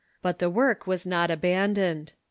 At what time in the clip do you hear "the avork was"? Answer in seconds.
0.39-1.05